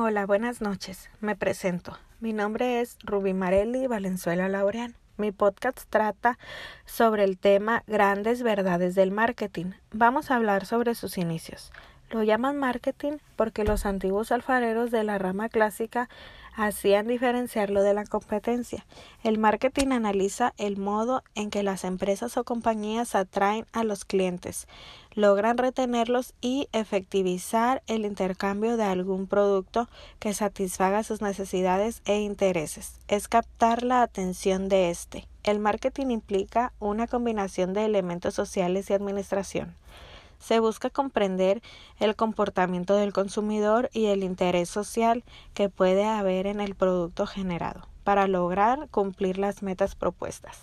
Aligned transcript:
Hola, 0.00 0.26
buenas 0.26 0.60
noches. 0.60 1.10
Me 1.20 1.34
presento. 1.34 1.98
Mi 2.20 2.32
nombre 2.32 2.80
es 2.80 2.98
Ruby 3.02 3.34
Marelli 3.34 3.88
Valenzuela 3.88 4.48
Laureán. 4.48 4.94
Mi 5.16 5.32
podcast 5.32 5.80
trata 5.90 6.38
sobre 6.86 7.24
el 7.24 7.36
tema 7.36 7.82
Grandes 7.88 8.44
Verdades 8.44 8.94
del 8.94 9.10
Marketing. 9.10 9.72
Vamos 9.90 10.30
a 10.30 10.36
hablar 10.36 10.66
sobre 10.66 10.94
sus 10.94 11.18
inicios. 11.18 11.72
Lo 12.10 12.22
llaman 12.22 12.56
marketing 12.56 13.18
porque 13.36 13.64
los 13.64 13.84
antiguos 13.84 14.32
alfareros 14.32 14.90
de 14.90 15.04
la 15.04 15.18
rama 15.18 15.50
clásica 15.50 16.08
hacían 16.56 17.06
diferenciarlo 17.06 17.82
de 17.82 17.92
la 17.92 18.04
competencia. 18.04 18.86
El 19.22 19.36
marketing 19.36 19.88
analiza 19.92 20.54
el 20.56 20.78
modo 20.78 21.22
en 21.34 21.50
que 21.50 21.62
las 21.62 21.84
empresas 21.84 22.38
o 22.38 22.44
compañías 22.44 23.14
atraen 23.14 23.66
a 23.72 23.84
los 23.84 24.06
clientes, 24.06 24.66
logran 25.14 25.58
retenerlos 25.58 26.32
y 26.40 26.68
efectivizar 26.72 27.82
el 27.86 28.06
intercambio 28.06 28.78
de 28.78 28.84
algún 28.84 29.26
producto 29.26 29.86
que 30.18 30.32
satisfaga 30.32 31.04
sus 31.04 31.20
necesidades 31.20 32.00
e 32.06 32.20
intereses. 32.22 33.00
Es 33.06 33.28
captar 33.28 33.82
la 33.82 34.00
atención 34.00 34.70
de 34.70 34.88
éste. 34.88 35.28
El 35.44 35.58
marketing 35.58 36.06
implica 36.06 36.72
una 36.80 37.06
combinación 37.06 37.74
de 37.74 37.84
elementos 37.84 38.34
sociales 38.34 38.88
y 38.88 38.94
administración 38.94 39.76
se 40.38 40.60
busca 40.60 40.90
comprender 40.90 41.62
el 41.98 42.16
comportamiento 42.16 42.94
del 42.94 43.12
consumidor 43.12 43.90
y 43.92 44.06
el 44.06 44.22
interés 44.22 44.68
social 44.68 45.24
que 45.54 45.68
puede 45.68 46.04
haber 46.04 46.46
en 46.46 46.60
el 46.60 46.74
producto 46.74 47.26
generado 47.26 47.86
para 48.04 48.26
lograr 48.26 48.88
cumplir 48.90 49.38
las 49.38 49.62
metas 49.62 49.94
propuestas. 49.94 50.58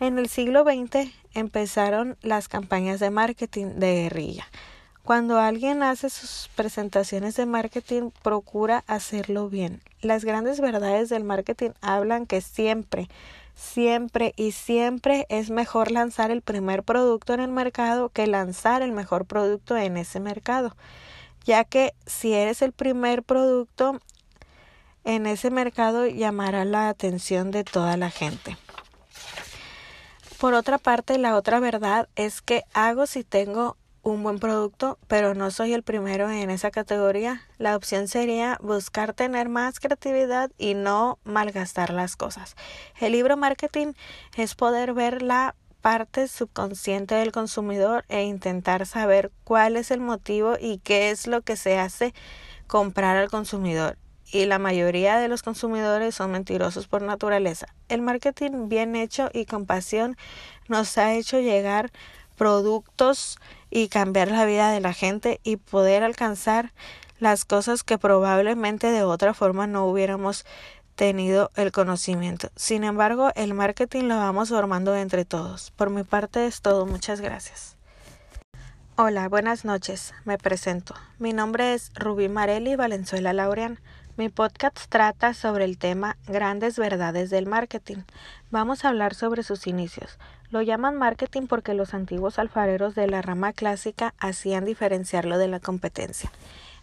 En 0.00 0.18
el 0.18 0.28
siglo 0.28 0.64
XX 0.64 1.12
empezaron 1.34 2.16
las 2.22 2.48
campañas 2.48 2.98
de 2.98 3.10
marketing 3.10 3.74
de 3.76 3.94
guerrilla. 3.94 4.46
Cuando 5.04 5.38
alguien 5.38 5.82
hace 5.82 6.10
sus 6.10 6.48
presentaciones 6.54 7.34
de 7.34 7.44
marketing, 7.44 8.10
procura 8.22 8.84
hacerlo 8.86 9.48
bien. 9.48 9.82
Las 10.00 10.24
grandes 10.24 10.60
verdades 10.60 11.08
del 11.08 11.24
marketing 11.24 11.70
hablan 11.80 12.26
que 12.26 12.40
siempre 12.40 13.08
Siempre 13.54 14.32
y 14.36 14.52
siempre 14.52 15.26
es 15.28 15.50
mejor 15.50 15.90
lanzar 15.90 16.30
el 16.30 16.42
primer 16.42 16.82
producto 16.82 17.34
en 17.34 17.40
el 17.40 17.50
mercado 17.50 18.08
que 18.08 18.26
lanzar 18.26 18.82
el 18.82 18.92
mejor 18.92 19.26
producto 19.26 19.76
en 19.76 19.96
ese 19.96 20.20
mercado, 20.20 20.76
ya 21.44 21.64
que 21.64 21.94
si 22.06 22.32
eres 22.32 22.62
el 22.62 22.72
primer 22.72 23.22
producto 23.22 24.00
en 25.04 25.26
ese 25.26 25.50
mercado 25.50 26.06
llamará 26.06 26.64
la 26.64 26.88
atención 26.88 27.50
de 27.50 27.64
toda 27.64 27.96
la 27.96 28.10
gente. 28.10 28.56
Por 30.38 30.54
otra 30.54 30.78
parte, 30.78 31.18
la 31.18 31.36
otra 31.36 31.60
verdad 31.60 32.08
es 32.16 32.42
que 32.42 32.64
hago 32.72 33.06
si 33.06 33.22
tengo 33.22 33.76
un 34.02 34.22
buen 34.22 34.38
producto, 34.38 34.98
pero 35.06 35.34
no 35.34 35.50
soy 35.50 35.72
el 35.72 35.82
primero 35.82 36.28
en 36.30 36.50
esa 36.50 36.70
categoría. 36.70 37.42
La 37.58 37.76
opción 37.76 38.08
sería 38.08 38.58
buscar 38.60 39.14
tener 39.14 39.48
más 39.48 39.78
creatividad 39.78 40.50
y 40.58 40.74
no 40.74 41.18
malgastar 41.24 41.92
las 41.92 42.16
cosas. 42.16 42.56
El 43.00 43.12
libro 43.12 43.36
marketing 43.36 43.92
es 44.36 44.54
poder 44.54 44.92
ver 44.92 45.22
la 45.22 45.54
parte 45.80 46.28
subconsciente 46.28 47.14
del 47.14 47.32
consumidor 47.32 48.04
e 48.08 48.22
intentar 48.22 48.86
saber 48.86 49.30
cuál 49.44 49.76
es 49.76 49.90
el 49.90 50.00
motivo 50.00 50.56
y 50.60 50.78
qué 50.78 51.10
es 51.10 51.26
lo 51.26 51.42
que 51.42 51.56
se 51.56 51.78
hace 51.78 52.14
comprar 52.66 53.16
al 53.16 53.30
consumidor. 53.30 53.98
Y 54.32 54.46
la 54.46 54.58
mayoría 54.58 55.18
de 55.18 55.28
los 55.28 55.42
consumidores 55.42 56.14
son 56.14 56.30
mentirosos 56.30 56.88
por 56.88 57.02
naturaleza. 57.02 57.66
El 57.88 58.00
marketing 58.00 58.68
bien 58.68 58.96
hecho 58.96 59.28
y 59.34 59.44
con 59.44 59.66
pasión 59.66 60.16
nos 60.68 60.96
ha 60.96 61.12
hecho 61.12 61.38
llegar 61.38 61.92
productos 62.42 63.38
y 63.70 63.86
cambiar 63.86 64.32
la 64.32 64.44
vida 64.44 64.72
de 64.72 64.80
la 64.80 64.92
gente 64.92 65.40
y 65.44 65.58
poder 65.58 66.02
alcanzar 66.02 66.72
las 67.20 67.44
cosas 67.44 67.84
que 67.84 67.98
probablemente 67.98 68.88
de 68.88 69.04
otra 69.04 69.32
forma 69.32 69.68
no 69.68 69.86
hubiéramos 69.86 70.44
tenido 70.96 71.52
el 71.54 71.70
conocimiento. 71.70 72.48
Sin 72.56 72.82
embargo, 72.82 73.30
el 73.36 73.54
marketing 73.54 74.06
lo 74.06 74.16
vamos 74.16 74.48
formando 74.48 74.96
entre 74.96 75.24
todos. 75.24 75.70
Por 75.70 75.90
mi 75.90 76.02
parte 76.02 76.48
es 76.48 76.62
todo. 76.62 76.84
Muchas 76.84 77.20
gracias. 77.20 77.76
Hola, 78.96 79.28
buenas 79.28 79.64
noches. 79.64 80.12
Me 80.24 80.36
presento. 80.36 80.96
Mi 81.20 81.32
nombre 81.32 81.74
es 81.74 81.92
Rubí 81.94 82.28
Marelli 82.28 82.74
Valenzuela 82.74 83.32
Laureán. 83.32 83.78
Mi 84.22 84.28
podcast 84.28 84.78
trata 84.88 85.34
sobre 85.34 85.64
el 85.64 85.78
tema 85.78 86.16
Grandes 86.28 86.78
verdades 86.78 87.28
del 87.28 87.46
marketing. 87.46 88.04
Vamos 88.52 88.84
a 88.84 88.90
hablar 88.90 89.16
sobre 89.16 89.42
sus 89.42 89.66
inicios. 89.66 90.16
Lo 90.48 90.62
llaman 90.62 90.96
marketing 90.96 91.48
porque 91.48 91.74
los 91.74 91.92
antiguos 91.92 92.38
alfareros 92.38 92.94
de 92.94 93.08
la 93.08 93.20
rama 93.20 93.52
clásica 93.52 94.14
hacían 94.20 94.64
diferenciarlo 94.64 95.38
de 95.38 95.48
la 95.48 95.58
competencia. 95.58 96.30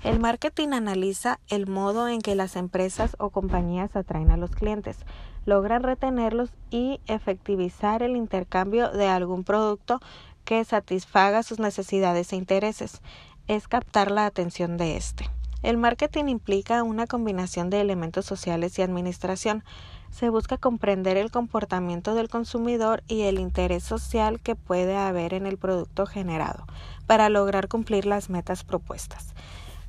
El 0.04 0.20
marketing 0.20 0.74
analiza 0.74 1.40
el 1.48 1.66
modo 1.66 2.10
en 2.10 2.20
que 2.20 2.36
las 2.36 2.58
empresas 2.58 3.16
o 3.20 3.30
compañías 3.30 3.96
atraen 3.96 4.32
a 4.32 4.38
los 4.38 4.52
clientes, 4.52 4.98
logran 5.46 5.84
retenerlos 5.84 6.50
y 6.72 7.00
efectivizar 7.08 8.04
el 8.04 8.18
intercambio 8.18 8.90
de 8.90 9.08
algún 9.08 9.46
producto 9.46 10.02
que 10.44 10.66
satisfaga 10.66 11.42
sus 11.44 11.58
necesidades 11.60 12.34
e 12.34 12.36
intereses. 12.36 13.00
Es 13.48 13.70
captar 13.70 14.12
la 14.12 14.26
atención 14.26 14.76
de 14.76 14.98
éste. 14.98 15.30
El 15.62 15.75
marketing 15.75 16.25
implica 16.30 16.84
una 16.84 17.06
combinación 17.06 17.70
de 17.70 17.81
elementos 17.81 18.25
sociales 18.25 18.80
y 18.80 18.81
administración. 18.81 19.64
Se 20.09 20.30
busca 20.30 20.58
comprender 20.58 21.18
el 21.18 21.31
comportamiento 21.31 22.16
del 22.16 22.30
consumidor 22.30 23.03
y 23.09 23.24
el 23.24 23.40
interés 23.40 23.84
social 23.84 24.40
que 24.40 24.56
puede 24.56 24.96
haber 24.96 25.34
en 25.34 25.46
el 25.46 25.58
producto 25.58 26.06
generado 26.06 26.66
para 27.08 27.28
lograr 27.28 27.68
cumplir 27.68 28.06
las 28.06 28.30
metas 28.30 28.64
propuestas. 28.64 29.34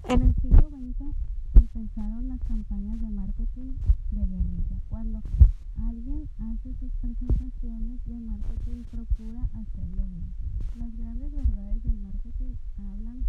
En 0.09 0.23
el 0.23 0.35
siglo 0.43 0.69
XX 0.69 1.15
empezaron 1.55 2.29
las 2.29 2.41
campañas 2.41 3.01
de 3.01 3.09
marketing 3.11 3.75
de 4.11 4.27
guerrilla. 4.27 4.77
Cuando 4.89 5.23
alguien 5.89 6.29
hace 6.41 6.75
sus 6.81 6.91
presentaciones 7.01 8.05
de 8.07 8.15
marketing, 8.19 8.83
procura 8.91 9.43
hacerlo 9.55 10.03
bien. 10.09 10.35
Las 10.77 10.97
grandes 10.97 11.33
verdades 11.33 11.83
del 11.85 11.99
marketing 12.01 12.55
hablan 12.77 13.25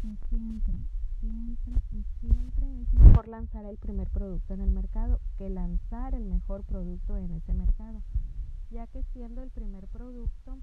que 0.00 0.16
siempre 0.30 0.74
siempre 1.22 1.74
y 1.92 2.02
siempre 2.20 2.82
es 2.82 2.92
mejor 2.94 3.28
lanzar 3.28 3.64
el 3.64 3.78
primer 3.78 4.08
producto 4.08 4.54
en 4.54 4.60
el 4.60 4.70
mercado 4.70 5.20
que 5.38 5.48
lanzar 5.48 6.14
el 6.14 6.24
mejor 6.24 6.64
producto 6.64 7.16
en 7.16 7.30
ese 7.30 7.54
mercado, 7.54 8.02
ya 8.70 8.88
que 8.88 9.04
siendo 9.12 9.42
el 9.42 9.50
primer 9.50 9.86
producto 9.86 10.58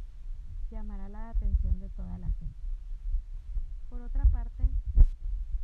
llamará 0.69 1.07
la 1.07 1.29
atención 1.29 1.79
de 1.79 1.89
toda 1.89 2.17
la 2.17 2.29
gente. 2.31 2.59
Por 3.89 4.01
otra 4.01 4.25
parte, 4.25 4.67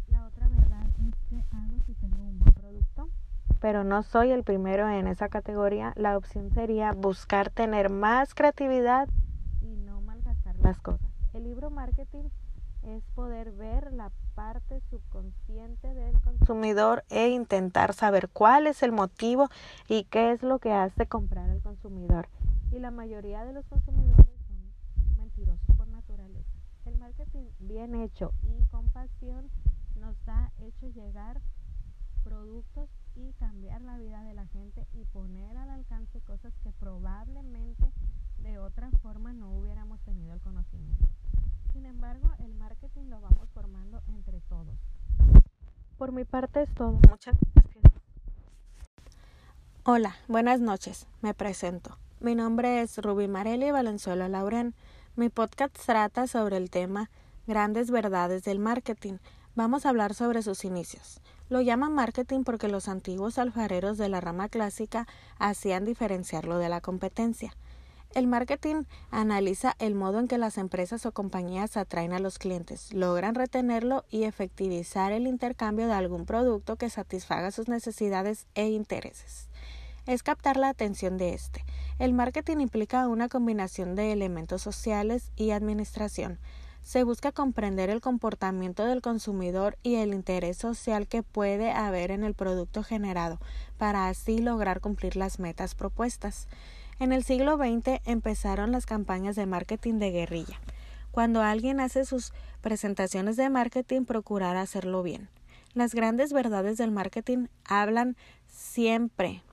la 0.08 0.26
otra 0.28 0.48
verdad 0.48 0.88
es 1.10 1.16
que 1.30 1.44
hago 1.52 1.78
si 1.86 1.94
tengo 1.96 2.24
un 2.24 2.40
buen 2.40 2.54
producto, 2.54 3.10
pero 3.60 3.84
no 3.84 4.02
soy 4.02 4.32
el 4.32 4.44
primero 4.44 4.88
en 4.88 5.08
esa 5.08 5.28
categoría. 5.28 5.92
La 5.98 6.18
opción 6.18 6.52
sería 6.52 6.94
buscar 6.94 7.50
tener 7.50 7.90
más 7.90 8.34
creatividad 8.34 9.10
y 9.62 9.76
no 9.76 10.00
malgastar 10.00 10.58
las 10.60 10.80
cosas. 10.80 11.12
El 11.34 11.44
libro 11.44 11.70
marketing 11.70 12.30
es 12.86 13.04
poder 13.16 13.52
ver 13.52 13.92
la 13.94 14.12
parte 14.36 14.80
subconsciente 14.90 15.94
del 15.94 16.20
consumidor 16.22 17.04
e 17.10 17.30
intentar 17.30 17.94
saber 17.94 18.30
cuál 18.30 18.68
es 18.68 18.84
el 18.84 18.92
motivo 18.92 19.50
y 19.88 20.04
qué 20.06 20.32
es 20.32 20.44
lo 20.44 20.60
que 20.60 20.72
hace 20.72 21.08
comprar 21.08 21.50
al 21.50 21.62
consumidor. 21.62 22.28
Y 22.72 22.80
la 22.80 22.92
mayoría 22.92 23.44
de 23.44 23.54
los 23.54 23.66
consumidores 23.66 24.28
son 24.48 25.18
mentirosos 25.18 25.76
por 25.76 25.88
naturaleza. 25.88 26.50
El 26.86 26.98
marketing 26.98 27.46
bien 27.60 27.96
hecho 27.96 28.34
y 28.44 28.64
con 28.68 28.90
pasión 28.90 29.50
nos 29.96 30.16
ha 30.28 30.52
hecho 30.60 30.88
llegar 30.90 31.42
productos 32.24 32.90
y 33.16 33.34
cambiar 33.34 33.82
la 33.82 33.98
vida 33.98 34.22
de 34.24 34.34
la 34.34 34.46
gente 34.48 34.86
y 34.94 35.06
poner 35.06 35.58
al 35.58 35.70
alcance 35.70 36.20
cosas 36.22 36.54
que 36.64 36.72
probablemente 36.72 37.92
de 38.40 38.60
otra 38.60 38.92
forma 39.02 39.34
no 39.34 39.52
hubiéramos 39.52 40.00
tenido 40.02 40.34
el 40.34 40.42
conocimiento. 40.42 41.08
Sin 41.76 41.86
embargo, 41.86 42.32
el 42.40 42.54
marketing 42.54 43.10
lo 43.10 43.20
vamos 43.20 43.50
formando 43.54 44.02
entre 44.08 44.40
todos. 44.48 44.78
Por 45.98 46.14
mi 46.14 46.24
parte 46.24 46.64
es 46.64 46.74
todo. 46.74 46.98
Muchas 47.10 47.36
gracias. 47.54 47.84
Hola, 49.84 50.16
buenas 50.30 50.62
noches. 50.62 51.06
Me 51.22 51.34
presento. 51.34 51.98
Mi 52.22 52.34
nombre 52.34 52.82
es 52.82 52.98
Ruby 52.98 53.28
Marelli 53.28 53.72
Valenzuela 53.72 54.30
Lauren. 54.30 54.74
Mi 55.18 55.28
podcast 55.28 55.78
trata 55.86 56.28
sobre 56.28 56.56
el 56.56 56.70
tema 56.70 57.10
Grandes 57.46 57.92
verdades 57.92 58.46
del 58.46 58.60
marketing. 58.60 59.18
Vamos 59.54 59.86
a 59.86 59.90
hablar 59.90 60.14
sobre 60.14 60.44
sus 60.44 60.64
inicios. 60.64 61.20
Lo 61.50 61.60
llaman 61.60 61.94
marketing 61.94 62.46
porque 62.46 62.70
los 62.70 62.88
antiguos 62.88 63.38
alfareros 63.38 63.98
de 63.98 64.08
la 64.08 64.22
rama 64.22 64.48
clásica 64.48 65.08
hacían 65.40 65.84
diferenciarlo 65.84 66.58
de 66.58 66.70
la 66.70 66.80
competencia. 66.80 67.54
El 68.16 68.28
marketing 68.28 68.84
analiza 69.12 69.76
el 69.78 69.94
modo 69.94 70.22
en 70.22 70.30
que 70.30 70.38
las 70.38 70.58
empresas 70.58 71.06
o 71.06 71.12
compañías 71.12 71.76
atraen 71.76 72.14
a 72.14 72.20
los 72.20 72.40
clientes, 72.40 72.94
logran 72.94 73.36
retenerlo 73.36 74.06
y 74.10 74.24
efectivizar 74.24 75.12
el 75.12 75.28
intercambio 75.28 75.88
de 75.88 75.96
algún 75.96 76.26
producto 76.26 76.78
que 76.78 76.90
satisfaga 76.90 77.52
sus 77.52 77.68
necesidades 77.68 78.48
e 78.56 78.70
intereses. 78.70 79.50
Es 80.06 80.24
captar 80.24 80.56
la 80.56 80.70
atención 80.70 81.18
de 81.18 81.34
este. 81.34 81.66
El 82.00 82.14
marketing 82.14 82.62
implica 82.62 83.06
una 83.10 83.28
combinación 83.28 83.96
de 83.96 84.14
elementos 84.14 84.62
sociales 84.62 85.34
y 85.36 85.52
administración. 85.52 86.40
Se 86.84 87.04
busca 87.04 87.34
comprender 87.34 87.90
el 87.90 88.00
comportamiento 88.00 88.86
del 88.86 89.02
consumidor 89.02 89.78
y 89.84 89.96
el 89.96 90.14
interés 90.14 90.56
social 90.56 91.08
que 91.08 91.22
puede 91.22 91.72
haber 91.72 92.12
en 92.12 92.24
el 92.24 92.34
producto 92.34 92.82
generado, 92.82 93.42
para 93.78 94.08
así 94.08 94.38
lograr 94.38 94.80
cumplir 94.80 95.18
las 95.18 95.38
metas 95.38 95.76
propuestas. 95.76 96.48
En 96.98 97.12
el 97.12 97.24
siglo 97.24 97.58
XX 97.58 98.02
empezaron 98.06 98.72
las 98.72 98.86
campañas 98.86 99.36
de 99.36 99.46
marketing 99.46 99.96
de 99.96 100.12
guerrilla. 100.12 100.60
Cuando 101.12 101.42
alguien 101.42 101.80
hace 101.80 102.06
sus 102.06 102.32
presentaciones 102.62 103.36
de 103.36 103.50
marketing, 103.50 104.06
procurar 104.06 104.56
hacerlo 104.56 105.04
bien. 105.04 105.30
Las 105.74 105.94
grandes 105.94 106.32
verdades 106.32 106.78
del 106.78 106.92
marketing 106.92 107.48
hablan 107.66 108.16
siempre, 108.48 109.44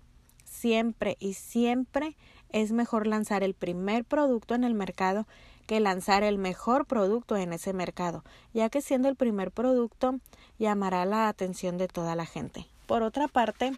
siempre 0.45 1.17
y 1.19 1.35
siempre 1.35 2.17
es 2.51 2.71
mejor 2.71 3.09
lanzar 3.09 3.43
el 3.43 3.55
primer 3.55 4.05
producto 4.05 4.55
en 4.55 4.63
el 4.63 4.75
mercado 4.75 5.27
que 5.67 5.81
lanzar 5.81 6.23
el 6.23 6.39
mejor 6.39 6.87
producto 6.87 7.37
en 7.37 7.53
ese 7.53 7.73
mercado, 7.73 8.25
ya 8.53 8.69
que 8.69 8.83
siendo 8.83 9.09
el 9.09 9.17
primer 9.17 9.51
producto 9.51 10.21
llamará 10.59 11.05
la 11.07 11.29
atención 11.29 11.77
de 11.79 11.89
toda 11.89 12.15
la 12.15 12.27
gente. 12.27 12.67
Por 12.87 13.03
otra 13.03 13.27
parte, 13.27 13.73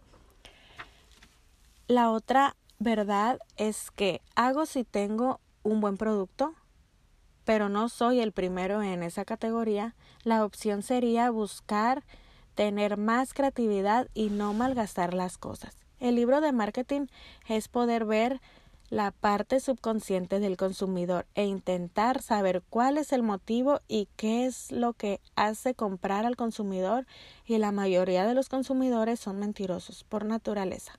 la 1.86 2.10
otra 2.10 2.56
verdad 2.78 3.38
es 3.56 3.90
que 3.90 4.20
hago 4.34 4.66
si 4.66 4.84
tengo 4.84 5.40
un 5.62 5.80
buen 5.80 5.96
producto, 5.96 6.54
pero 7.44 7.68
no 7.68 7.88
soy 7.88 8.20
el 8.20 8.32
primero 8.32 8.82
en 8.82 9.02
esa 9.02 9.24
categoría, 9.24 9.94
la 10.22 10.44
opción 10.44 10.82
sería 10.82 11.30
buscar 11.30 12.04
tener 12.54 12.96
más 12.96 13.34
creatividad 13.34 14.08
y 14.14 14.30
no 14.30 14.52
malgastar 14.54 15.14
las 15.14 15.38
cosas. 15.38 15.76
El 16.00 16.16
libro 16.16 16.40
de 16.40 16.52
marketing 16.52 17.06
es 17.48 17.68
poder 17.68 18.04
ver 18.04 18.40
la 18.90 19.10
parte 19.10 19.60
subconsciente 19.60 20.40
del 20.40 20.56
consumidor 20.56 21.26
e 21.34 21.46
intentar 21.46 22.22
saber 22.22 22.62
cuál 22.68 22.98
es 22.98 23.12
el 23.12 23.22
motivo 23.22 23.80
y 23.88 24.08
qué 24.16 24.46
es 24.46 24.70
lo 24.70 24.92
que 24.92 25.20
hace 25.34 25.74
comprar 25.74 26.26
al 26.26 26.36
consumidor 26.36 27.06
y 27.46 27.58
la 27.58 27.72
mayoría 27.72 28.26
de 28.26 28.34
los 28.34 28.48
consumidores 28.48 29.18
son 29.18 29.38
mentirosos 29.38 30.04
por 30.04 30.24
naturaleza. 30.24 30.98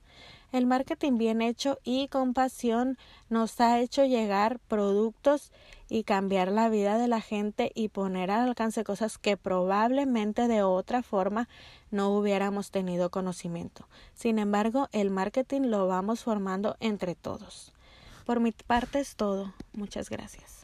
El 0.52 0.66
marketing 0.66 1.18
bien 1.18 1.42
hecho 1.42 1.78
y 1.84 2.08
con 2.08 2.32
pasión 2.32 2.96
nos 3.28 3.60
ha 3.60 3.80
hecho 3.80 4.04
llegar 4.04 4.58
productos 4.68 5.52
y 5.88 6.04
cambiar 6.04 6.50
la 6.50 6.68
vida 6.68 6.98
de 6.98 7.08
la 7.08 7.20
gente 7.20 7.72
y 7.74 7.88
poner 7.88 8.30
al 8.30 8.48
alcance 8.48 8.84
cosas 8.84 9.18
que 9.18 9.36
probablemente 9.36 10.48
de 10.48 10.62
otra 10.62 11.02
forma 11.02 11.48
no 11.90 12.10
hubiéramos 12.10 12.70
tenido 12.70 13.10
conocimiento. 13.10 13.88
Sin 14.14 14.38
embargo, 14.38 14.88
el 14.92 15.10
marketing 15.10 15.62
lo 15.62 15.86
vamos 15.86 16.24
formando 16.24 16.76
entre 16.80 17.14
todos. 17.14 17.72
Por 18.24 18.40
mi 18.40 18.52
parte 18.52 19.00
es 19.00 19.14
todo. 19.14 19.52
Muchas 19.72 20.10
gracias. 20.10 20.55